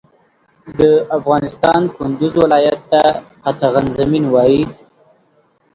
د 0.79 0.81
افغانستان 1.17 1.81
کندوز 1.95 2.33
ولایت 2.43 2.79
ته 2.91 3.01
قطغن 3.43 3.85
زمین 3.97 4.23
وایی 4.33 4.63